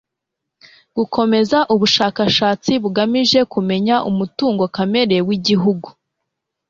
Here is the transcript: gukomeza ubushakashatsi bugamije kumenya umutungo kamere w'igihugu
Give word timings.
gukomeza 0.95 1.57
ubushakashatsi 1.73 2.71
bugamije 2.83 3.39
kumenya 3.53 3.95
umutungo 4.09 4.63
kamere 4.75 5.17
w'igihugu 5.27 5.87